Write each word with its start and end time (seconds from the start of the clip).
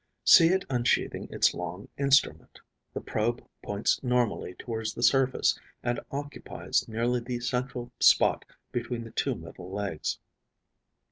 See 0.23 0.47
it 0.47 0.65
unsheathing 0.67 1.27
its 1.29 1.53
long 1.53 1.87
instrument. 1.95 2.59
The 2.95 3.01
probe 3.01 3.47
points 3.63 4.01
normally 4.01 4.55
towards 4.55 4.95
the 4.95 5.03
surface 5.03 5.59
and 5.83 5.99
occupies 6.09 6.87
nearly 6.87 7.19
the 7.19 7.39
central 7.39 7.91
spot 7.99 8.43
between 8.71 9.03
the 9.03 9.11
two 9.11 9.35
middle 9.35 9.69
legs. 9.69 10.17